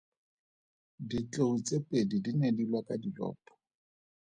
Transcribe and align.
Ditlou 1.09 1.53
tse 1.65 1.77
pedi 1.89 2.17
di 2.25 2.31
ne 2.39 2.47
di 2.57 2.63
lwa 2.69 2.81
ka 2.87 2.95
dilopo. 3.01 3.51